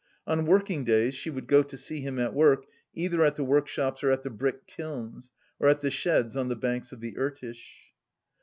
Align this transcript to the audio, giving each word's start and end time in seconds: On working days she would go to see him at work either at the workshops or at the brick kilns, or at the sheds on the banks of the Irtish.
On 0.25 0.47
working 0.47 0.83
days 0.83 1.13
she 1.13 1.29
would 1.29 1.45
go 1.45 1.61
to 1.61 1.77
see 1.77 2.01
him 2.01 2.17
at 2.17 2.33
work 2.33 2.65
either 2.95 3.21
at 3.23 3.35
the 3.35 3.43
workshops 3.43 4.03
or 4.03 4.09
at 4.09 4.23
the 4.23 4.31
brick 4.31 4.65
kilns, 4.65 5.29
or 5.59 5.69
at 5.69 5.81
the 5.81 5.91
sheds 5.91 6.35
on 6.35 6.47
the 6.47 6.55
banks 6.55 6.91
of 6.91 7.01
the 7.01 7.15
Irtish. 7.19 7.93